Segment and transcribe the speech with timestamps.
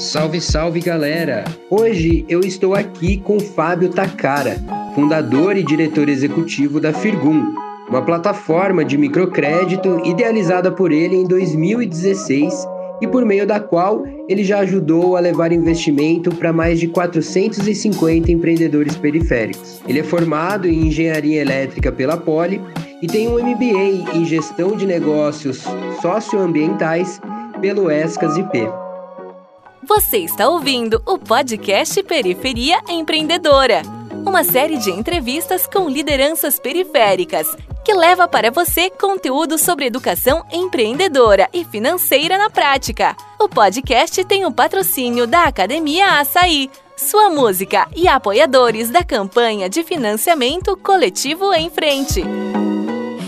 [0.00, 1.44] Salve, salve galera!
[1.68, 4.56] Hoje eu estou aqui com Fábio Takara,
[4.94, 7.54] fundador e diretor executivo da Firgum,
[7.86, 12.66] uma plataforma de microcrédito idealizada por ele em 2016
[13.02, 18.32] e por meio da qual ele já ajudou a levar investimento para mais de 450
[18.32, 19.82] empreendedores periféricos.
[19.86, 22.58] Ele é formado em engenharia elétrica pela Poli
[23.02, 25.62] e tem um MBA em gestão de negócios
[26.00, 27.20] socioambientais
[27.60, 28.89] pelo ESCAS IP.
[29.90, 33.82] Você está ouvindo o podcast Periferia Empreendedora,
[34.24, 37.48] uma série de entrevistas com lideranças periféricas
[37.84, 43.16] que leva para você conteúdo sobre educação empreendedora e financeira na prática.
[43.36, 49.82] O podcast tem o patrocínio da Academia Açaí, sua música e apoiadores da campanha de
[49.82, 52.22] financiamento coletivo em frente.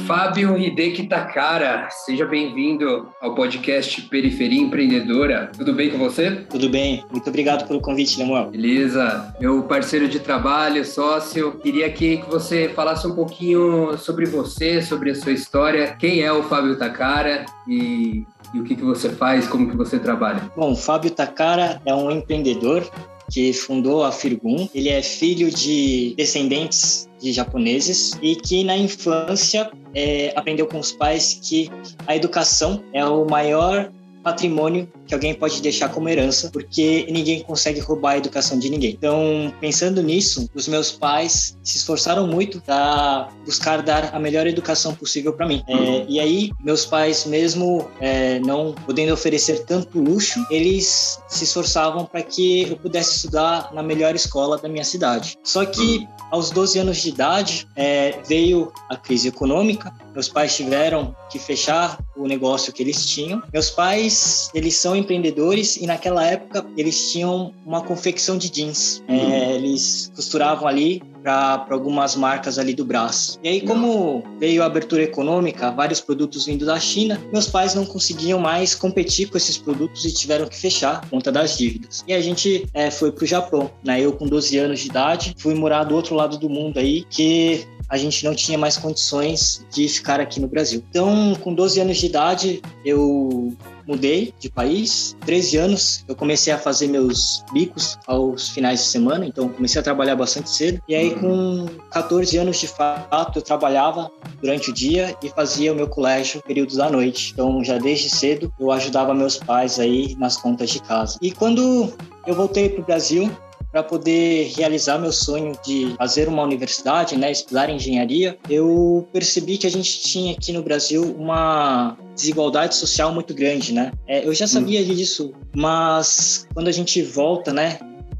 [0.07, 5.51] Fábio Hideki Takara, seja bem-vindo ao podcast Periferia Empreendedora.
[5.57, 6.45] Tudo bem com você?
[6.51, 8.51] Tudo bem, muito obrigado pelo convite, Lemuel.
[8.51, 14.83] Beleza, meu parceiro de trabalho, sócio, queria aqui que você falasse um pouquinho sobre você,
[14.83, 19.09] sobre a sua história, quem é o Fábio Takara e, e o que, que você
[19.09, 20.43] faz, como que você trabalha.
[20.57, 22.91] Bom, Fábio Takara é um empreendedor
[23.33, 24.69] que fundou a Firgun.
[24.75, 30.93] Ele é filho de descendentes de japoneses e que na infância é, aprendeu com os
[30.93, 31.71] pais que
[32.07, 33.91] a educação é o maior
[34.23, 38.93] patrimônio que alguém pode deixar como herança, porque ninguém consegue roubar a educação de ninguém.
[38.93, 44.95] Então, pensando nisso, os meus pais se esforçaram muito para buscar dar a melhor educação
[44.95, 45.63] possível para mim.
[45.69, 52.05] É, e aí, meus pais, mesmo é, não podendo oferecer tanto luxo, eles se esforçavam
[52.05, 55.37] para que eu pudesse estudar na melhor escola da minha cidade.
[55.43, 59.93] Só que aos 12 anos de idade é, veio a crise econômica.
[60.15, 63.43] Meus pais tiveram que fechar o negócio que eles tinham.
[63.53, 64.12] Meus pais,
[64.55, 69.03] eles são empreendedores e naquela época eles tinham uma confecção de jeans.
[69.09, 69.51] É, uhum.
[69.55, 73.39] eles costuravam ali para algumas marcas ali do braço.
[73.43, 77.87] E aí, como veio a abertura econômica, vários produtos vindo da China, meus pais não
[77.87, 82.05] conseguiam mais competir com esses produtos e tiveram que fechar por conta das dívidas.
[82.07, 84.01] E a gente é, foi para o Japão, né?
[84.01, 87.65] Eu com 12 anos de idade, fui morar do outro lado do mundo aí, que
[87.93, 90.83] a gente não tinha mais condições de ficar aqui no Brasil.
[90.89, 93.55] Então, com 12 anos de idade, eu
[93.87, 95.15] mudei de país.
[95.27, 99.85] 13 anos eu comecei a fazer meus bicos aos finais de semana, então comecei a
[99.85, 100.81] trabalhar bastante cedo.
[100.89, 104.11] E aí com 14 anos de fato eu trabalhava
[104.41, 107.33] durante o dia e fazia o meu colégio períodos da noite.
[107.35, 111.19] Então já desde cedo eu ajudava meus pais aí nas contas de casa.
[111.21, 111.93] E quando
[112.27, 113.31] eu voltei para o Brasil,
[113.73, 119.67] para poder realizar meu sonho de fazer uma universidade, né, estudar engenharia, eu percebi que
[119.67, 123.91] a gente tinha aqui no Brasil uma desigualdade social muito grande, né?
[124.07, 124.85] É, eu já sabia hum.
[124.85, 127.79] disso, mas quando a gente volta, né,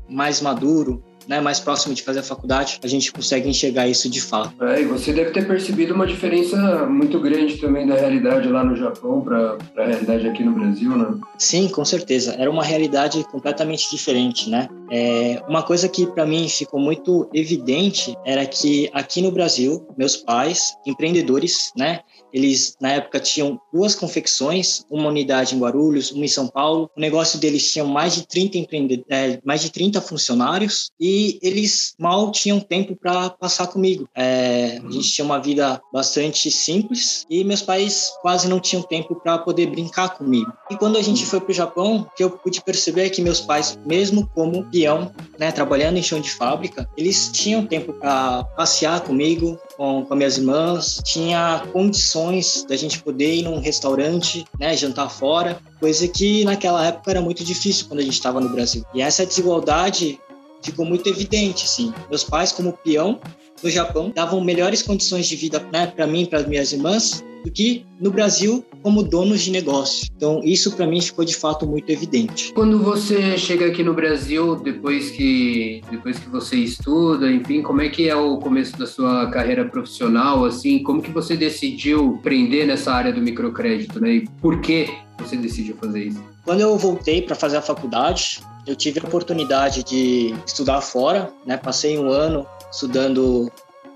[0.09, 4.21] mais maduro, né, mais próximo de fazer a faculdade, a gente consegue enxergar isso de
[4.21, 4.53] fato.
[4.65, 8.77] É, e você deve ter percebido uma diferença muito grande também da realidade lá no
[8.77, 11.15] Japão para a realidade aqui no Brasil, né?
[11.39, 12.35] Sim, com certeza.
[12.39, 14.69] Era uma realidade completamente diferente, né?
[14.91, 20.17] É, uma coisa que para mim ficou muito evidente era que aqui no Brasil, meus
[20.17, 22.01] pais, empreendedores, né,
[22.33, 26.91] eles, na época, tinham duas confecções, uma unidade em Guarulhos, uma em São Paulo.
[26.97, 29.05] O negócio deles tinha mais de 30, empreende...
[29.09, 34.09] É, mais de 30 funcionários e eles mal tinham tempo para passar comigo.
[34.15, 39.15] É, a gente tinha uma vida bastante simples e meus pais quase não tinham tempo
[39.15, 40.53] para poder brincar comigo.
[40.71, 43.23] E quando a gente foi para o Japão, o que eu pude perceber é que
[43.23, 48.45] meus pais, mesmo como peão, né, trabalhando em chão de fábrica, eles tinham tempo para
[48.57, 54.77] passear comigo, com, com minhas irmãs, tinha condições da gente poder ir num restaurante, né,
[54.77, 58.85] jantar fora, coisa que naquela época era muito difícil quando a gente estava no Brasil.
[58.95, 60.21] E essa desigualdade
[60.63, 61.93] ficou muito evidente, assim.
[62.09, 63.19] Meus pais, como peão
[63.61, 67.51] no Japão, davam melhores condições de vida né, para mim e para minhas irmãs do
[67.51, 70.09] que no Brasil como donos de negócio.
[70.17, 72.53] Então, isso para mim ficou de fato muito evidente.
[72.53, 77.89] Quando você chega aqui no Brasil, depois que depois que você estuda, enfim, como é
[77.89, 82.93] que é o começo da sua carreira profissional, assim, como que você decidiu aprender nessa
[82.93, 84.15] área do microcrédito, né?
[84.15, 84.89] E por que
[85.19, 86.23] você decidiu fazer isso?
[86.45, 91.57] Quando eu voltei para fazer a faculdade, eu tive a oportunidade de estudar fora, né?
[91.57, 93.51] Passei um ano estudando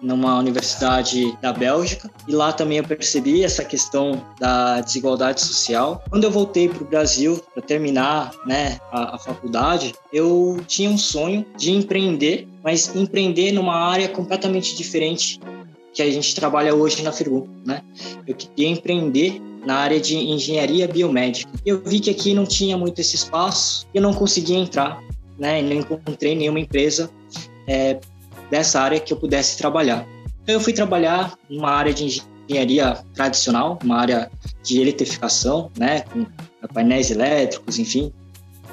[0.06, 6.03] numa universidade da Bélgica e lá também eu percebi essa questão da desigualdade social.
[6.08, 10.97] Quando eu voltei para o Brasil para terminar né, a, a, faculdade, eu tinha um
[10.97, 15.41] sonho de empreender, mas empreender numa área completamente diferente
[15.93, 17.82] que a gente trabalha hoje na Firgu, né?
[18.26, 21.50] Eu queria empreender na área de engenharia biomédica.
[21.64, 25.02] Eu vi que aqui não tinha muito esse espaço, eu não conseguia entrar,
[25.38, 25.62] né?
[25.62, 27.11] Não encontrei nenhuma empresa
[27.67, 27.99] é,
[28.51, 30.07] dessa área que eu pudesse trabalhar.
[30.43, 34.31] Então eu fui trabalhar numa área de engenharia tradicional, uma área
[34.63, 36.01] de eletrificação, né?
[36.01, 36.27] Com
[36.73, 38.13] painéis elétricos, enfim,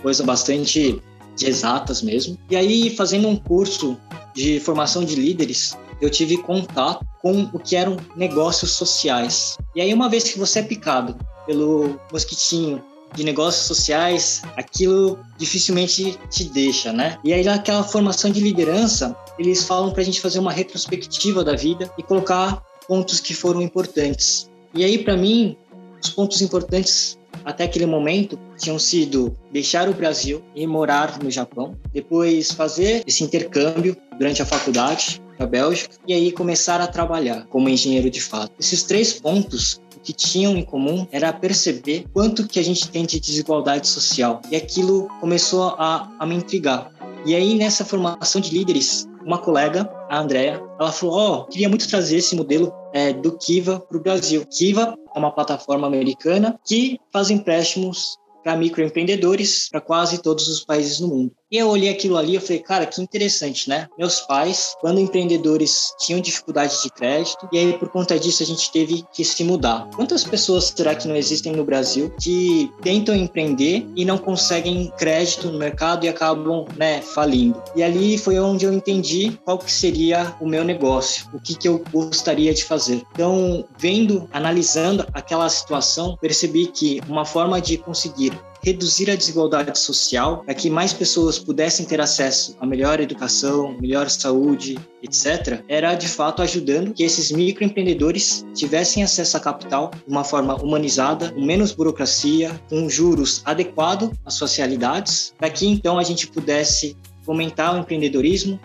[0.01, 1.01] coisa bastante
[1.35, 2.37] de exatas mesmo.
[2.49, 3.97] E aí, fazendo um curso
[4.35, 9.57] de formação de líderes, eu tive contato com o que eram negócios sociais.
[9.75, 11.15] E aí, uma vez que você é picado
[11.45, 12.83] pelo mosquitinho
[13.15, 17.17] de negócios sociais, aquilo dificilmente te deixa, né?
[17.23, 21.55] E aí, naquela formação de liderança, eles falam para a gente fazer uma retrospectiva da
[21.55, 24.49] vida e colocar pontos que foram importantes.
[24.73, 25.57] E aí, para mim,
[26.01, 31.75] os pontos importantes até aquele momento tinham sido deixar o Brasil e morar no Japão,
[31.91, 37.69] depois fazer esse intercâmbio durante a faculdade na Bélgica e aí começar a trabalhar como
[37.69, 38.51] engenheiro de fato.
[38.59, 43.19] Esses três pontos que tinham em comum era perceber quanto que a gente tem de
[43.19, 46.91] desigualdade social e aquilo começou a, a me intrigar.
[47.25, 51.69] E aí nessa formação de líderes uma colega, a Andrea, ela falou: Ó, oh, queria
[51.69, 54.45] muito trazer esse modelo é, do Kiva para o Brasil.
[54.45, 60.99] Kiva é uma plataforma americana que faz empréstimos para microempreendedores para quase todos os países
[60.99, 61.31] no mundo.
[61.53, 63.87] E eu olhei aquilo ali e falei, cara, que interessante, né?
[63.95, 68.71] Meus pais, quando empreendedores tinham dificuldade de crédito, e aí por conta disso a gente
[68.71, 69.87] teve que se mudar.
[69.95, 75.51] Quantas pessoas será que não existem no Brasil que tentam empreender e não conseguem crédito
[75.51, 77.61] no mercado e acabam, né, falindo?
[77.75, 81.67] E ali foi onde eu entendi qual que seria o meu negócio, o que que
[81.67, 83.03] eu gostaria de fazer.
[83.13, 88.33] Então, vendo, analisando aquela situação, percebi que uma forma de conseguir
[88.63, 94.09] reduzir a desigualdade social, para que mais pessoas pudessem ter acesso a melhor educação, melhor
[94.09, 100.23] saúde, etc., era de fato ajudando que esses microempreendedores tivessem acesso a capital de uma
[100.23, 106.03] forma humanizada, com menos burocracia, com juros adequados às suas realidades, para que então a
[106.03, 108.59] gente pudesse fomentar o empreendedorismo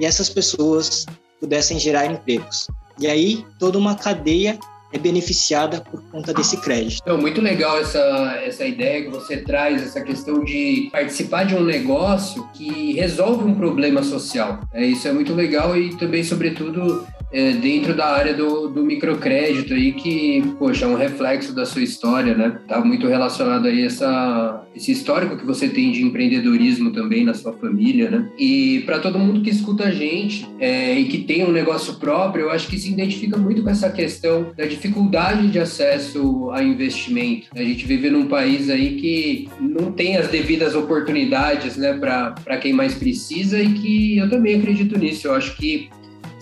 [0.00, 1.06] e essas pessoas
[1.40, 2.66] pudessem gerar empregos.
[2.98, 4.58] E aí toda uma cadeia
[4.96, 7.00] é beneficiada por conta desse crédito.
[7.02, 11.62] Então, muito legal essa, essa ideia que você traz, essa questão de participar de um
[11.62, 14.60] negócio que resolve um problema social.
[14.72, 19.74] É, isso é muito legal e também, sobretudo, é, dentro da área do, do microcrédito
[19.74, 22.58] aí, que, poxa, é um reflexo da sua história, né?
[22.68, 27.52] Tá muito relacionado aí essa, esse histórico que você tem de empreendedorismo também na sua
[27.52, 28.28] família, né?
[28.38, 32.44] E para todo mundo que escuta a gente é, e que tem um negócio próprio,
[32.44, 37.48] eu acho que se identifica muito com essa questão da dificuldade de acesso a investimento.
[37.54, 42.72] A gente vive num país aí que não tem as devidas oportunidades, né, para quem
[42.72, 45.26] mais precisa e que eu também acredito nisso.
[45.26, 45.88] Eu acho que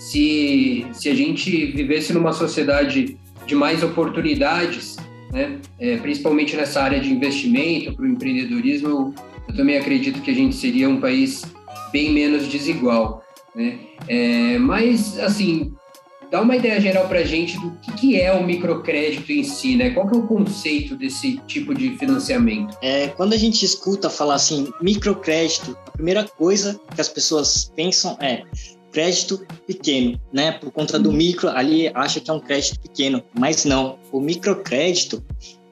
[0.05, 3.17] se, se a gente vivesse numa sociedade
[3.47, 4.97] de mais oportunidades,
[5.33, 9.15] né, é, principalmente nessa área de investimento, para o empreendedorismo, eu,
[9.49, 11.43] eu, também acredito que a gente seria um país
[11.91, 13.25] bem menos desigual.
[13.55, 13.79] Né?
[14.07, 15.73] É, mas, assim,
[16.31, 19.75] dá uma ideia geral para a gente do que, que, é o microcrédito em si,
[19.75, 19.91] né?
[19.91, 22.77] Qual que é o conceito desse tipo de financiamento?
[22.83, 28.19] É, quando a gente escuta falar assim, microcrédito, a primeira coisa que as pessoas pensam
[28.21, 28.43] é
[28.95, 30.53] crédito pequeno, né?
[30.53, 33.99] Por conta do micro, ali acha que é um crédito pequeno, mas não.
[34.13, 35.21] O microcrédito,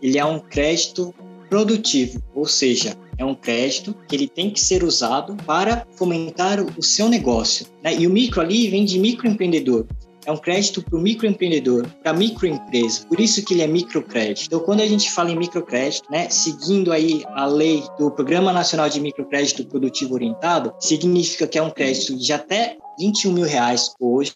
[0.02, 1.14] ele é um crédito
[1.48, 6.82] produtivo, ou seja, é um crédito que ele tem que ser usado para fomentar o
[6.82, 7.66] seu negócio.
[7.82, 7.94] Né?
[7.94, 9.86] E o micro ali vem de microempreendedor
[10.26, 13.04] é um crédito para o microempreendedor, para a microempresa.
[13.06, 14.46] Por isso que ele é microcrédito.
[14.46, 18.88] Então, quando a gente fala em microcrédito, né, seguindo aí a lei do Programa Nacional
[18.88, 24.34] de Microcrédito Produtivo Orientado, significa que é um crédito de até 21 mil reais hoje,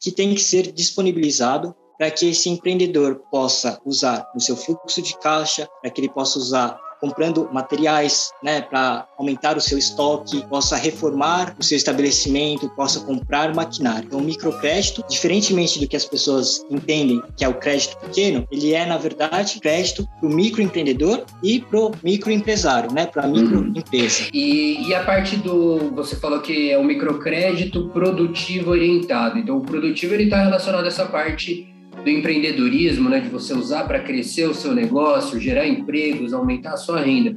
[0.00, 5.18] que tem que ser disponibilizado para que esse empreendedor possa usar no seu fluxo de
[5.18, 10.76] caixa, para que ele possa usar comprando materiais né, para aumentar o seu estoque, possa
[10.76, 14.06] reformar o seu estabelecimento, possa comprar maquinário.
[14.06, 18.74] Então, o microcrédito, diferentemente do que as pessoas entendem que é o crédito pequeno, ele
[18.74, 24.24] é, na verdade, crédito para o microempreendedor e para o microempresário, né, para a microempresa.
[24.24, 24.30] Uhum.
[24.32, 25.90] E, e a parte do.
[25.94, 29.38] Você falou que é o microcrédito produtivo orientado.
[29.38, 31.69] Então, o produtivo ele está relacionado a essa parte
[32.02, 36.76] do empreendedorismo, né, de você usar para crescer o seu negócio, gerar empregos, aumentar a
[36.76, 37.36] sua renda.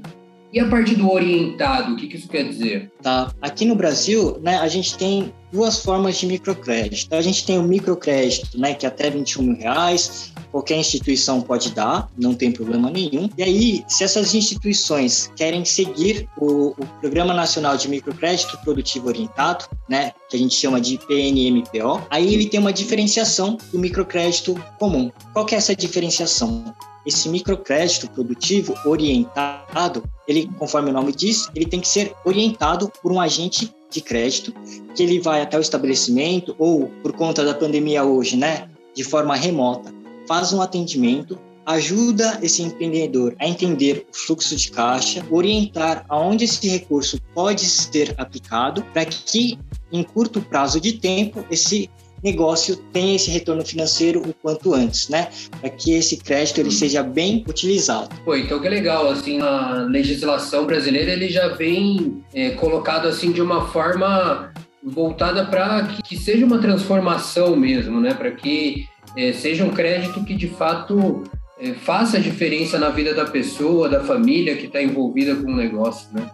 [0.53, 2.91] E a parte do orientado, o que, que isso quer dizer?
[3.01, 3.33] Tá.
[3.41, 7.15] Aqui no Brasil, né, a gente tem duas formas de microcrédito.
[7.15, 11.71] A gente tem o microcrédito, né, que é até 21 mil reais, qualquer instituição pode
[11.71, 13.27] dar, não tem problema nenhum.
[13.35, 19.65] E aí, se essas instituições querem seguir o, o Programa Nacional de Microcrédito Produtivo Orientado,
[19.89, 25.11] né, que a gente chama de PNMPO, aí ele tem uma diferenciação do microcrédito comum.
[25.33, 26.63] Qual que é essa diferenciação?
[27.05, 33.11] esse microcrédito produtivo orientado, ele, conforme o nome diz, ele tem que ser orientado por
[33.11, 34.53] um agente de crédito,
[34.95, 39.35] que ele vai até o estabelecimento ou por conta da pandemia hoje, né, de forma
[39.35, 39.93] remota,
[40.27, 46.67] faz um atendimento, ajuda esse empreendedor a entender o fluxo de caixa, orientar aonde esse
[46.67, 49.57] recurso pode ser aplicado para que
[49.91, 51.89] em curto prazo de tempo esse
[52.23, 55.27] negócio tenha esse retorno financeiro o quanto antes, né?
[55.59, 58.09] Para que esse crédito ele seja bem utilizado.
[58.23, 63.41] Pô, então que legal, assim, a legislação brasileira ele já vem é, colocado assim de
[63.41, 64.51] uma forma
[64.83, 68.13] voltada para que, que, seja uma transformação mesmo, né?
[68.13, 68.85] Para que
[69.17, 71.23] é, seja um crédito que de fato
[71.59, 76.07] é, faça diferença na vida da pessoa, da família que está envolvida com o negócio,
[76.13, 76.29] né?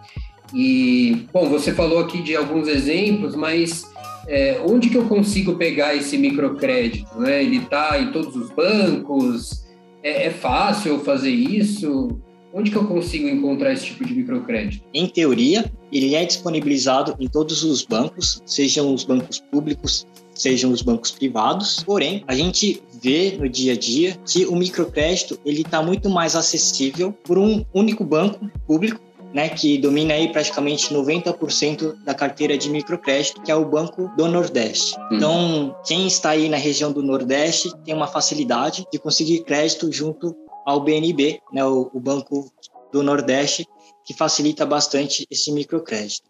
[0.52, 3.84] E, bom, você falou aqui de alguns exemplos, mas
[4.26, 7.18] é, onde que eu consigo pegar esse microcrédito?
[7.18, 7.42] Né?
[7.42, 9.64] Ele está em todos os bancos?
[10.02, 12.18] É, é, fácil fazer isso?
[12.52, 14.84] Onde que eu consigo encontrar esse tipo de microcrédito?
[14.92, 20.82] Em teoria, ele é disponibilizado em todos os bancos, sejam os bancos públicos, sejam os
[20.82, 21.82] bancos privados.
[21.84, 26.34] Porém, a gente vê no dia a dia que o microcrédito ele está muito mais
[26.34, 29.00] acessível por um único banco público
[29.32, 34.28] né, que domina aí praticamente 90% da carteira de microcrédito, que é o Banco do
[34.28, 34.94] Nordeste.
[34.98, 35.08] Hum.
[35.12, 40.34] Então, quem está aí na região do Nordeste tem uma facilidade de conseguir crédito junto
[40.66, 42.50] ao BNB, né, o, o Banco
[42.92, 43.66] do Nordeste,
[44.04, 46.28] que facilita bastante esse microcrédito.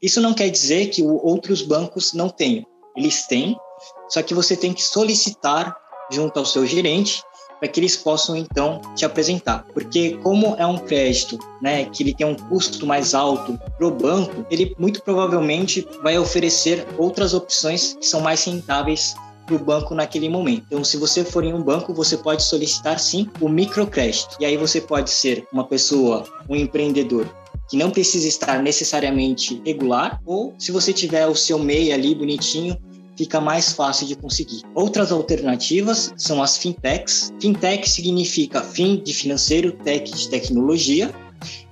[0.00, 2.64] Isso não quer dizer que outros bancos não tenham.
[2.96, 3.56] Eles têm,
[4.08, 5.76] só que você tem que solicitar
[6.10, 7.22] junto ao seu gerente
[7.58, 9.64] para que eles possam então te apresentar.
[9.72, 13.90] Porque como é um crédito, né, que ele tem um custo mais alto para o
[13.90, 19.14] banco, ele muito provavelmente vai oferecer outras opções que são mais rentáveis
[19.46, 20.64] para o banco naquele momento.
[20.66, 24.36] Então, se você for em um banco, você pode solicitar sim o microcrédito.
[24.38, 27.26] E aí você pode ser uma pessoa, um empreendedor
[27.68, 32.78] que não precisa estar necessariamente regular, ou se você tiver o seu MEI ali bonitinho,
[33.18, 34.62] fica mais fácil de conseguir.
[34.76, 37.32] Outras alternativas são as fintechs.
[37.40, 41.12] Fintech significa fim de financeiro, tech de tecnologia.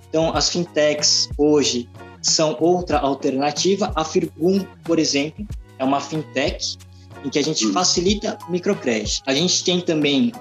[0.09, 1.89] Então, as fintechs hoje
[2.21, 3.93] são outra alternativa.
[3.95, 5.47] A Firgum, por exemplo,
[5.79, 6.77] é uma fintech
[7.25, 7.73] em que a gente hum.
[7.73, 9.23] facilita microcrédito.
[9.25, 10.33] A gente tem também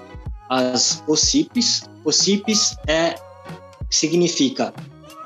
[0.50, 1.88] as OCIPs.
[2.04, 3.14] OCIPs é,
[3.88, 4.74] significa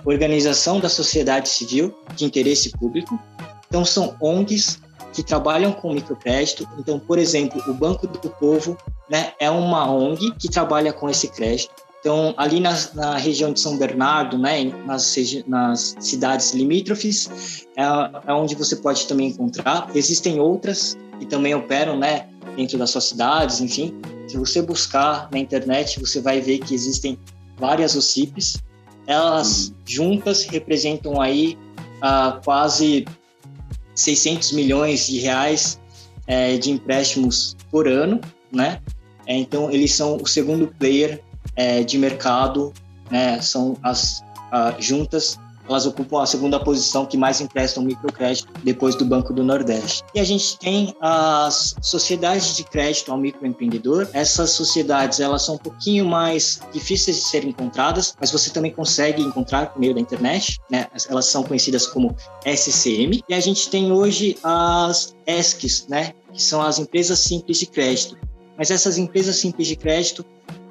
[0.05, 3.19] Organização da Sociedade Civil de Interesse Público.
[3.67, 4.79] Então, são ONGs
[5.13, 6.69] que trabalham com microcrédito.
[6.79, 8.77] Então, por exemplo, o Banco do Povo
[9.09, 11.73] né, é uma ONG que trabalha com esse crédito.
[12.01, 15.15] Então, ali na, na região de São Bernardo, né, nas,
[15.47, 19.91] nas cidades limítrofes, é, é, onde você pode também encontrar.
[19.95, 22.27] Existem outras que também operam né,
[22.57, 24.01] dentro das suas cidades, enfim.
[24.27, 27.19] Se você buscar na internet, você vai ver que existem
[27.59, 28.57] várias OCIPs.
[29.07, 29.75] Elas uhum.
[29.85, 31.59] juntas representam aí
[31.99, 33.05] uh, quase
[34.01, 35.81] 600 milhões de reais
[36.27, 38.21] é, de empréstimos por ano,
[38.53, 38.81] né?
[39.27, 41.23] É, então, eles são o segundo player
[41.57, 42.73] é, de mercado,
[43.11, 43.41] né?
[43.41, 45.39] São as a, juntas
[45.71, 50.03] elas ocupam a segunda posição que mais emprestam microcrédito depois do Banco do Nordeste.
[50.13, 54.09] E a gente tem as sociedades de crédito ao microempreendedor.
[54.13, 59.23] Essas sociedades, elas são um pouquinho mais difíceis de serem encontradas, mas você também consegue
[59.23, 60.89] encontrar por meio da internet, né?
[61.09, 63.23] Elas são conhecidas como SCM.
[63.29, 66.13] E a gente tem hoje as ESCs, né?
[66.33, 68.19] Que são as empresas simples de crédito.
[68.59, 70.25] Mas essas empresas simples de crédito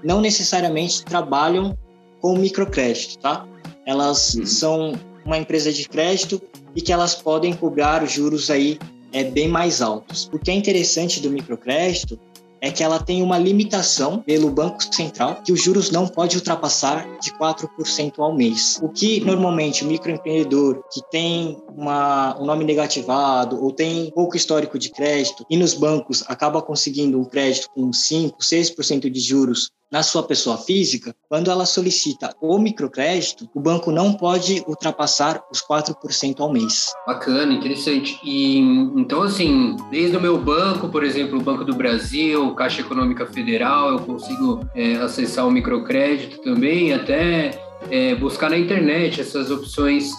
[0.03, 1.77] não necessariamente trabalham
[2.21, 3.45] com microcrédito, tá?
[3.89, 4.45] Elas uhum.
[4.45, 4.93] são
[5.25, 6.39] uma empresa de crédito
[6.75, 8.77] e que elas podem cobrar juros aí
[9.11, 10.29] é, bem mais altos.
[10.31, 12.19] O que é interessante do microcrédito
[12.61, 17.07] é que ela tem uma limitação pelo Banco Central que os juros não pode ultrapassar
[17.19, 18.79] de 4% ao mês.
[18.81, 24.77] O que normalmente o microempreendedor que tem uma, um nome negativado ou tem pouco histórico
[24.77, 30.03] de crédito e nos bancos acaba conseguindo um crédito com 5, 6% de juros na
[30.03, 36.39] sua pessoa física, quando ela solicita o microcrédito, o banco não pode ultrapassar os 4%
[36.39, 36.93] ao mês.
[37.07, 38.19] Bacana, interessante.
[38.23, 43.25] E então, assim, desde o meu banco, por exemplo, o Banco do Brasil, Caixa Econômica
[43.25, 47.51] Federal, eu consigo é, acessar o microcrédito também, até
[47.89, 50.11] é, buscar na internet essas opções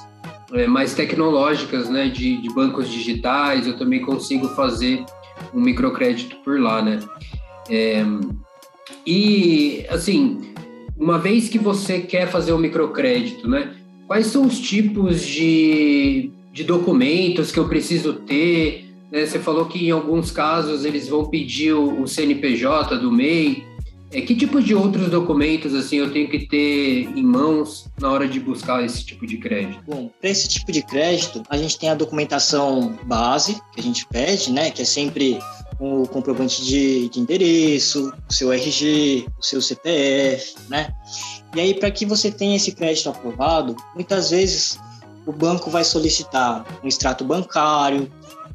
[0.52, 5.04] é, mais tecnológicas, né, de, de bancos digitais, eu também consigo fazer
[5.54, 6.98] um microcrédito por lá, né?
[7.68, 8.04] É,
[9.06, 10.52] e, assim,
[10.96, 13.74] uma vez que você quer fazer um microcrédito, né?
[14.06, 18.89] Quais são os tipos de, de documentos que eu preciso ter?
[19.10, 19.26] Né?
[19.26, 23.68] Você falou que em alguns casos eles vão pedir o, CNPJ do MEI.
[24.12, 28.26] É, que tipo de outros documentos assim eu tenho que ter em mãos na hora
[28.26, 29.80] de buscar esse tipo de crédito?
[29.86, 34.04] Bom, para esse tipo de crédito, a gente tem a documentação base que a gente
[34.08, 34.70] pede, né?
[34.72, 35.38] Que é sempre
[35.78, 40.92] o comprovante de, de endereço, o seu RG, o seu CPF, né?
[41.54, 44.78] E aí, para que você tenha esse crédito aprovado, muitas vezes
[45.24, 48.10] o banco vai solicitar um extrato bancário,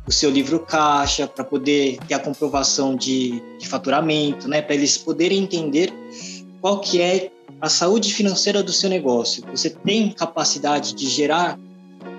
[0.08, 4.62] o seu livro caixa, para poder ter a comprovação de, de faturamento, né?
[4.62, 5.94] Para eles poderem entender
[6.62, 9.44] qual que é a saúde financeira do seu negócio.
[9.52, 11.58] Você tem capacidade de gerar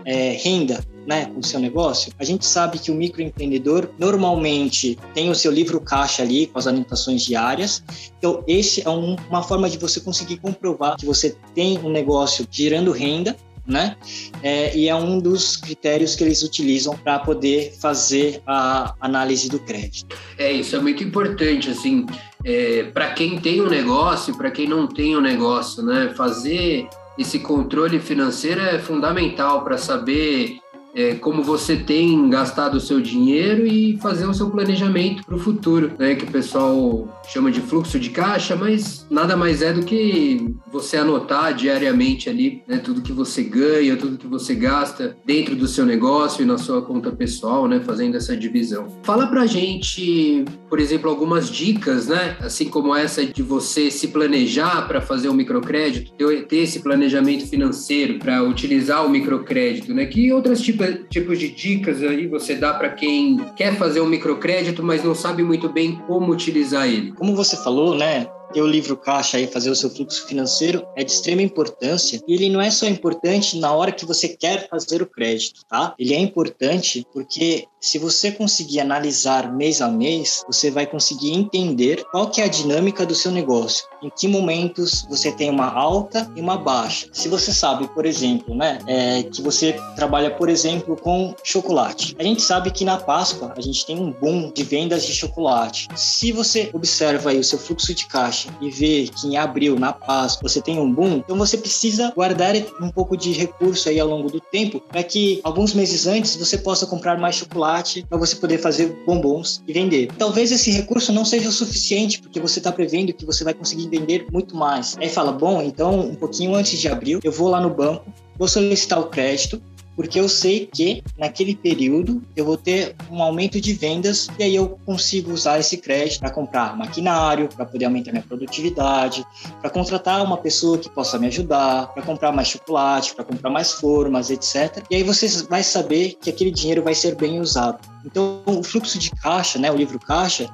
[0.05, 5.31] é, renda né, com o seu negócio, a gente sabe que o microempreendedor normalmente tem
[5.31, 7.83] o seu livro caixa ali com as anotações diárias.
[8.19, 12.47] Então, esse é um, uma forma de você conseguir comprovar que você tem um negócio
[12.51, 13.97] gerando renda né?
[14.43, 19.59] É, e é um dos critérios que eles utilizam para poder fazer a análise do
[19.59, 20.17] crédito.
[20.39, 22.07] É, isso é muito importante, assim,
[22.45, 26.13] é, para quem tem um negócio, para quem não tem um negócio, né?
[26.17, 30.59] Fazer esse controle financeiro é fundamental para saber
[30.97, 35.39] é, como você tem gastado o seu dinheiro e fazer o seu planejamento para o
[35.39, 36.15] futuro, né?
[36.15, 40.97] Que o pessoal chama de fluxo de caixa, mas nada mais é do que você
[40.97, 45.85] anotar diariamente ali né, tudo que você ganha, tudo que você gasta dentro do seu
[45.85, 47.81] negócio e na sua conta pessoal, né?
[47.85, 48.89] Fazendo essa divisão.
[49.03, 52.39] Fala para gente, por exemplo, algumas dicas, né?
[52.41, 56.13] Assim como essa de você se planejar para fazer o um microcrédito,
[56.49, 60.07] ter esse planejamento financeiro para utilizar o microcrédito, né?
[60.07, 64.83] Que outras tipos tipos de dicas aí você dá para quem quer fazer um microcrédito,
[64.83, 67.13] mas não sabe muito bem como utilizar ele?
[67.13, 68.27] Como você falou, né?
[68.57, 72.23] Ter o livro caixa e fazer o seu fluxo financeiro é de extrema importância.
[72.27, 75.95] E ele não é só importante na hora que você quer fazer o crédito, tá?
[75.99, 82.03] Ele é importante porque se você conseguir analisar mês a mês, você vai conseguir entender
[82.11, 86.29] qual que é a dinâmica do seu negócio, em que momentos você tem uma alta
[86.35, 87.09] e uma baixa.
[87.13, 92.17] Se você sabe, por exemplo, né, é, que você trabalha, por exemplo, com chocolate.
[92.19, 95.89] A gente sabe que na Páscoa a gente tem um boom de vendas de chocolate.
[95.95, 99.93] Se você observa aí o seu fluxo de caixa e vê que em abril, na
[99.93, 104.09] Páscoa, você tem um boom, então você precisa guardar um pouco de recurso aí ao
[104.09, 108.37] longo do tempo para que alguns meses antes você possa comprar mais chocolate para você
[108.37, 110.09] poder fazer bombons e vender.
[110.19, 113.89] Talvez esse recurso não seja o suficiente, porque você está prevendo que você vai conseguir
[113.89, 114.97] vender muito mais.
[114.99, 118.49] Aí fala, bom, então um pouquinho antes de abril, eu vou lá no banco, vou
[118.49, 119.61] solicitar o crédito,
[119.97, 124.55] porque eu sei que naquele período eu vou ter um aumento de vendas e aí
[124.55, 129.25] eu consigo usar esse crédito para comprar maquinário, para poder aumentar minha produtividade,
[129.61, 133.73] para contratar uma pessoa que possa me ajudar, para comprar mais chocolate, para comprar mais
[133.73, 134.85] formas, etc.
[134.91, 137.79] E aí você vai saber que aquele dinheiro vai ser bem usado.
[138.05, 140.49] Então, o fluxo de caixa, né, o livro caixa,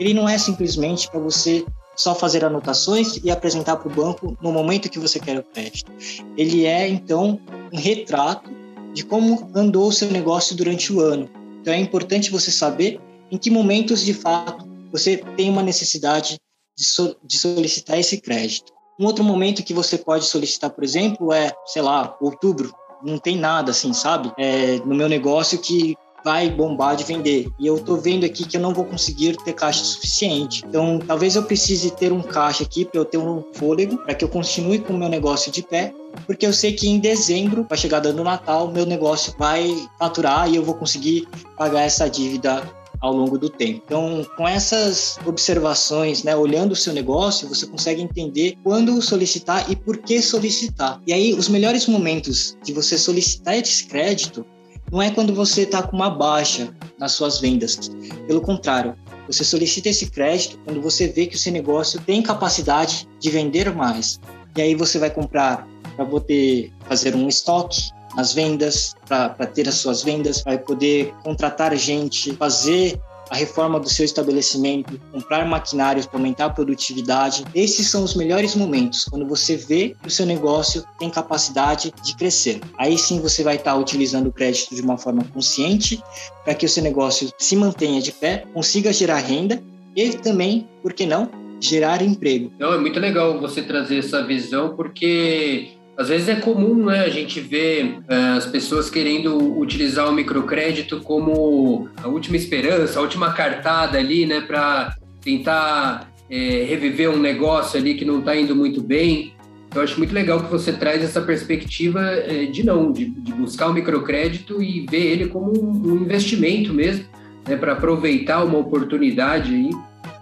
[0.00, 4.52] ele não é simplesmente para você só fazer anotações e apresentar para o banco no
[4.52, 5.90] momento que você quer o crédito.
[6.36, 7.40] Ele é, então,
[7.72, 8.50] um retrato
[8.96, 11.28] de como andou o seu negócio durante o ano.
[11.60, 12.98] Então é importante você saber
[13.30, 16.38] em que momentos de fato você tem uma necessidade
[16.74, 18.72] de, so de solicitar esse crédito.
[18.98, 22.72] Um outro momento que você pode solicitar, por exemplo, é, sei lá, outubro.
[23.04, 24.32] Não tem nada assim, sabe?
[24.38, 27.48] É, no meu negócio que vai bombar de vender.
[27.58, 30.64] E eu tô vendo aqui que eu não vou conseguir ter caixa suficiente.
[30.66, 34.24] Então, talvez eu precise ter um caixa aqui para eu ter um fôlego, para que
[34.24, 35.92] eu continue com o meu negócio de pé,
[36.26, 40.50] porque eu sei que em dezembro, com a chegada do Natal, meu negócio vai faturar
[40.50, 42.62] e eu vou conseguir pagar essa dívida
[43.00, 43.82] ao longo do tempo.
[43.84, 49.76] Então, com essas observações, né, olhando o seu negócio, você consegue entender quando solicitar e
[49.76, 51.00] por que solicitar.
[51.06, 54.44] E aí, os melhores momentos de você solicitar esse crédito
[54.90, 57.90] não é quando você está com uma baixa nas suas vendas.
[58.26, 58.94] Pelo contrário,
[59.26, 63.74] você solicita esse crédito quando você vê que o seu negócio tem capacidade de vender
[63.74, 64.20] mais.
[64.56, 69.74] E aí você vai comprar para poder fazer um estoque nas vendas, para ter as
[69.74, 72.98] suas vendas, vai poder contratar gente, fazer
[73.30, 77.44] a reforma do seu estabelecimento, comprar maquinários para aumentar a produtividade.
[77.54, 82.16] Esses são os melhores momentos, quando você vê que o seu negócio tem capacidade de
[82.16, 82.60] crescer.
[82.78, 86.02] Aí sim você vai estar utilizando o crédito de uma forma consciente
[86.44, 89.62] para que o seu negócio se mantenha de pé, consiga gerar renda
[89.94, 91.28] e também, por que não,
[91.60, 92.52] gerar emprego.
[92.58, 97.08] Não, é muito legal você trazer essa visão, porque às vezes é comum né, a
[97.08, 103.32] gente ver uh, as pessoas querendo utilizar o microcrédito como a última esperança, a última
[103.32, 108.82] cartada ali, né, para tentar é, reviver um negócio ali que não está indo muito
[108.82, 109.32] bem.
[109.74, 113.68] Eu acho muito legal que você traz essa perspectiva é, de não, de, de, buscar
[113.68, 117.04] o microcrédito e ver ele como um investimento mesmo,
[117.48, 119.70] né, para aproveitar uma oportunidade aí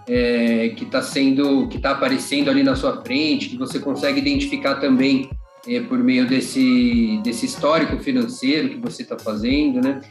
[0.07, 4.75] é, que está sendo, que está aparecendo ali na sua frente, que você consegue identificar
[4.75, 5.29] também
[5.67, 10.01] é, por meio desse, desse histórico financeiro que você está fazendo, né?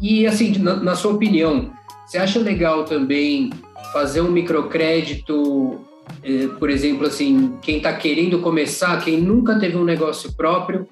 [0.00, 1.70] E assim, na, na sua opinião,
[2.06, 3.50] você acha legal também
[3.92, 5.80] fazer um microcrédito,
[6.22, 10.86] é, por exemplo, assim, quem está querendo começar, quem nunca teve um negócio próprio,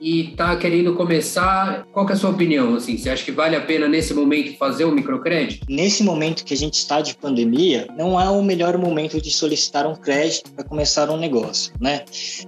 [0.00, 2.74] e está querendo começar, qual é a sua opinião?
[2.74, 5.66] Assim, você acha que vale a pena nesse momento fazer um microcrédito?
[5.68, 9.86] Nesse momento que a gente está de pandemia, não é o melhor momento de solicitar
[9.86, 12.04] um crédito para começar um negócio, né?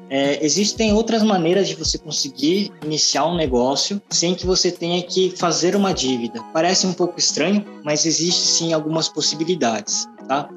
[0.09, 5.35] É, existem outras maneiras de você conseguir iniciar um negócio sem que você tenha que
[5.37, 6.43] fazer uma dívida.
[6.53, 10.49] Parece um pouco estranho, mas existe sim algumas possibilidades tá?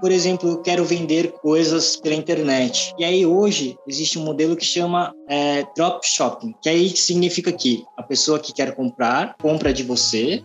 [0.00, 2.94] Por exemplo, eu quero vender coisas pela internet.
[2.98, 7.84] E aí hoje existe um modelo que chama é, drop shopping, que aí significa que
[7.96, 10.42] a pessoa que quer comprar compra de você,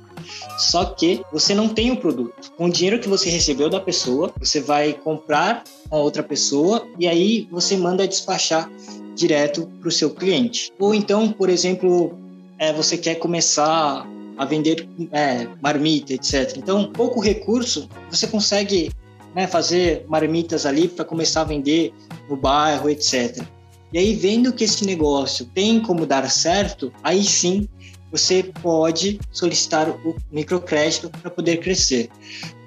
[0.57, 2.51] só que você não tem o produto.
[2.57, 7.07] Com o dinheiro que você recebeu da pessoa, você vai comprar a outra pessoa e
[7.07, 8.69] aí você manda despachar
[9.15, 10.71] direto para o seu cliente.
[10.79, 12.17] Ou então, por exemplo,
[12.57, 14.07] é, você quer começar
[14.39, 16.55] a vender é, marmita, etc.
[16.55, 18.89] Então, pouco recurso, você consegue
[19.35, 21.93] né, fazer marmitas ali para começar a vender
[22.29, 23.43] no bairro, etc.
[23.91, 27.67] E aí, vendo que esse negócio tem como dar certo, aí sim
[28.09, 32.09] você pode solicitar o microcrédito para poder crescer.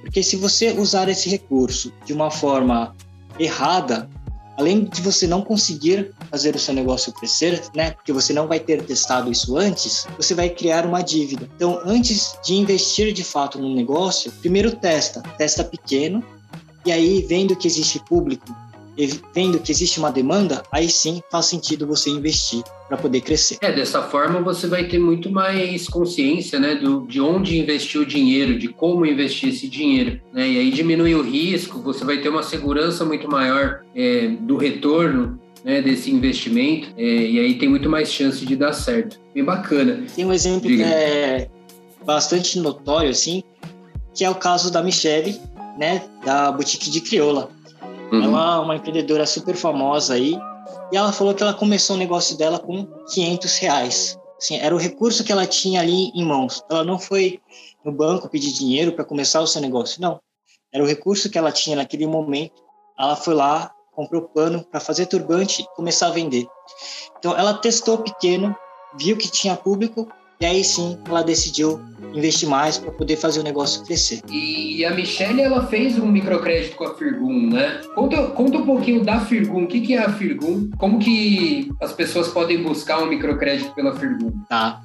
[0.02, 2.94] Porque se você usar esse recurso de uma forma
[3.38, 4.11] errada,
[4.58, 8.60] além de você não conseguir fazer o seu negócio crescer, né, porque você não vai
[8.60, 11.48] ter testado isso antes, você vai criar uma dívida.
[11.56, 16.22] Então, antes de investir de fato no negócio, primeiro testa, testa pequeno,
[16.84, 18.54] e aí vendo que existe público
[19.35, 23.59] vendo que existe uma demanda, aí sim faz sentido você investir para poder crescer.
[23.61, 28.07] É, dessa forma você vai ter muito mais consciência, né, do, de onde investir o
[28.07, 32.28] dinheiro, de como investir esse dinheiro, né, e aí diminui o risco, você vai ter
[32.28, 37.88] uma segurança muito maior é, do retorno né, desse investimento, é, e aí tem muito
[37.88, 39.18] mais chance de dar certo.
[39.35, 40.05] Bem bacana.
[40.14, 40.85] Tem um exemplo Diga.
[40.85, 41.48] que é
[42.05, 43.42] bastante notório, assim,
[44.14, 45.38] que é o caso da Michelle,
[45.78, 47.50] né, da boutique de crioula.
[48.12, 48.25] Uhum.
[48.25, 50.38] Ela é uma empreendedora super famosa aí.
[50.92, 54.18] E ela falou que ela começou o negócio dela com 500 reais.
[54.38, 56.62] Assim, era o recurso que ela tinha ali em mãos.
[56.70, 57.40] Ela não foi
[57.85, 60.20] no banco pedir dinheiro para começar o seu negócio, não.
[60.72, 62.62] Era o recurso que ela tinha naquele momento.
[62.98, 66.46] Ela foi lá, comprou pano para fazer turbante e começar a vender.
[67.18, 68.55] Então, ela testou pequeno,
[68.98, 70.09] viu que tinha público
[70.40, 71.81] e aí sim ela decidiu
[72.14, 74.20] investir mais para poder fazer o negócio crescer.
[74.31, 77.81] E a Michelle, ela fez um microcrédito com a Firgum, né?
[77.94, 79.64] Conta, conta um pouquinho da Firgum.
[79.64, 80.70] O que, que é a Firgum?
[80.79, 84.33] Como que as pessoas podem buscar um microcrédito pela Firgum?
[84.48, 84.83] Tá.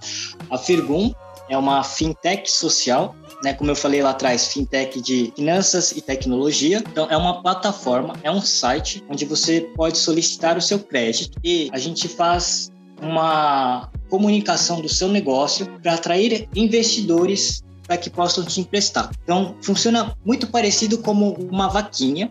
[0.50, 1.12] A Firgum
[1.50, 3.54] é uma fintech social, né?
[3.54, 6.84] Como eu falei lá atrás, fintech de finanças e tecnologia.
[6.92, 11.70] Então, é uma plataforma, é um site onde você pode solicitar o seu crédito e
[11.72, 18.60] a gente faz uma comunicação do seu negócio para atrair investidores para que possam te
[18.60, 19.10] emprestar.
[19.24, 22.30] Então, funciona muito parecido como uma vaquinha,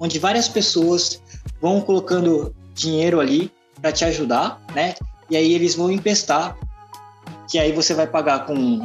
[0.00, 1.22] onde várias pessoas
[1.60, 4.94] vão colocando dinheiro ali para te ajudar, né?
[5.30, 6.56] E aí eles vão emprestar,
[7.48, 8.84] que aí você vai pagar com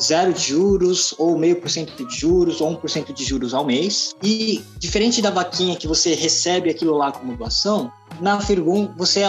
[0.00, 3.52] zero de juros, ou meio por cento de juros, ou um por cento de juros
[3.52, 4.14] ao mês.
[4.22, 9.22] E diferente da vaquinha que você recebe aquilo lá como doação, na Firgum você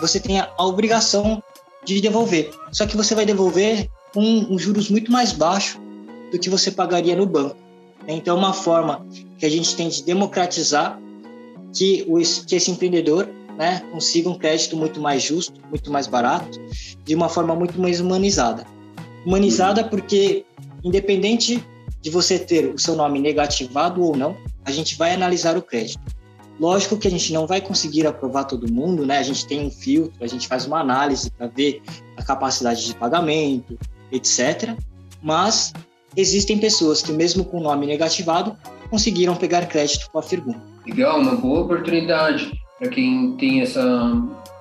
[0.00, 1.42] você tem a obrigação
[1.84, 2.50] de devolver.
[2.72, 5.80] Só que você vai devolver com um, juros muito mais baixo
[6.30, 7.56] do que você pagaria no banco.
[8.06, 9.06] Então, é uma forma
[9.38, 11.00] que a gente tem de democratizar
[11.72, 16.58] que, o, que esse empreendedor né, consiga um crédito muito mais justo, muito mais barato,
[17.04, 18.66] de uma forma muito mais humanizada.
[19.24, 20.44] Humanizada porque,
[20.82, 21.64] independente
[22.00, 26.00] de você ter o seu nome negativado ou não, a gente vai analisar o crédito.
[26.60, 29.16] Lógico que a gente não vai conseguir aprovar todo mundo, né?
[29.16, 31.80] A gente tem um filtro, a gente faz uma análise para ver
[32.18, 33.78] a capacidade de pagamento,
[34.12, 34.76] etc.
[35.22, 35.72] Mas
[36.14, 38.54] existem pessoas que, mesmo com o nome negativado,
[38.90, 40.54] conseguiram pegar crédito com a Firgum.
[40.86, 44.12] Legal, uma boa oportunidade para quem tem essa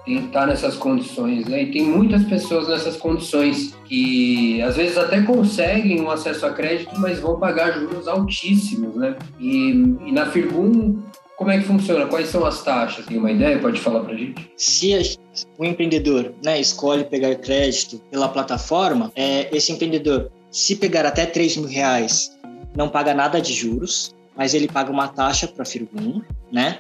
[0.06, 1.64] tem tá nessas condições, né?
[1.64, 6.98] E tem muitas pessoas nessas condições que às vezes até conseguem um acesso a crédito,
[6.98, 9.18] mas vão pagar juros altíssimos, né?
[9.40, 9.72] E,
[10.06, 10.98] e na Firgum
[11.40, 12.06] como é que funciona?
[12.06, 13.06] Quais são as taxas?
[13.06, 13.58] Tem uma ideia?
[13.60, 14.52] Pode falar para a gente?
[14.58, 15.18] Se
[15.58, 21.56] o empreendedor né, escolhe pegar crédito pela plataforma, é, esse empreendedor, se pegar até 3
[21.56, 22.38] mil reais,
[22.76, 26.22] não paga nada de juros, mas ele paga uma taxa para a Firgum,
[26.52, 26.80] né?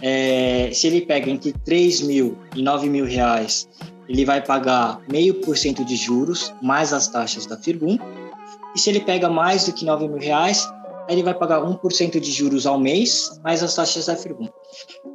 [0.00, 3.68] É, se ele pega entre 3 mil e 9 mil reais,
[4.08, 7.98] ele vai pagar meio por cento de juros, mais as taxas da Firgum.
[8.76, 10.68] E se ele pega mais do que 9 mil reais,
[11.08, 14.48] ele vai pagar 1% de juros ao mês, mais as taxas da Firgum.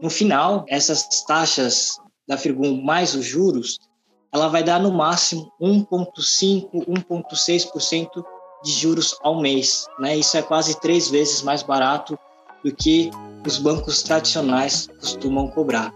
[0.02, 3.78] No final, essas taxas da Firgum mais os juros,
[4.32, 8.24] ela vai dar no máximo 1,5%, 1,6%
[8.64, 9.86] de juros ao mês.
[10.00, 10.18] Né?
[10.18, 12.18] Isso é quase três vezes mais barato
[12.64, 13.10] do que
[13.46, 15.94] os bancos tradicionais costumam cobrar.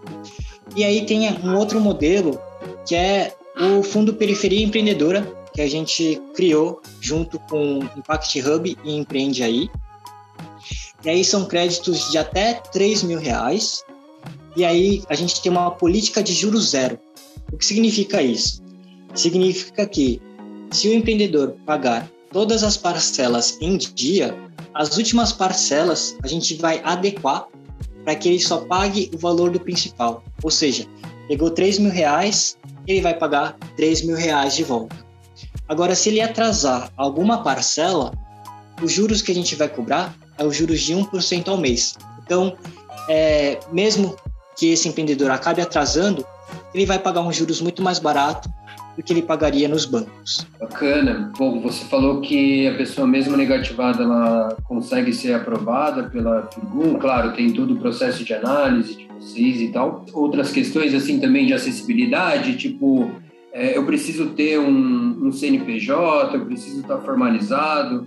[0.76, 2.40] E aí tem um outro modelo
[2.86, 5.22] que é o Fundo Periferia Empreendedora,
[5.54, 9.70] que a gente criou junto com Impact Hub e Empreende Aí.
[11.06, 13.84] E aí são créditos de até 3 mil reais.
[14.58, 16.98] E aí a gente tem uma política de juros zero.
[17.52, 18.64] O que significa isso?
[19.14, 20.20] Significa que
[20.72, 24.36] se o empreendedor pagar todas as parcelas em dia,
[24.74, 27.48] as últimas parcelas a gente vai adequar
[28.04, 30.24] para que ele só pague o valor do principal.
[30.42, 30.88] Ou seja,
[31.28, 34.96] pegou 3 mil reais, ele vai pagar 3 mil reais de volta.
[35.68, 38.12] Agora, se ele atrasar alguma parcela,
[38.82, 41.96] os juros que a gente vai cobrar é os juros de 1% ao mês.
[42.24, 42.56] Então,
[43.10, 44.16] é, mesmo
[44.58, 46.26] que esse empreendedor acabe atrasando,
[46.74, 48.50] ele vai pagar uns juros muito mais barato
[48.96, 50.48] do que ele pagaria nos bancos.
[50.60, 51.32] Bacana.
[51.38, 56.98] Bom, você falou que a pessoa mesmo negativada ela consegue ser aprovada pela Firgum.
[56.98, 60.06] Claro, tem todo o processo de análise de vocês e tal.
[60.14, 63.12] Outras questões assim também de acessibilidade, tipo
[63.52, 68.06] é, eu preciso ter um, um, CNPJ, eu preciso estar formalizado.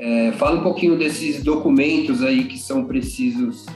[0.00, 3.66] É, fala um pouquinho desses documentos aí que são precisos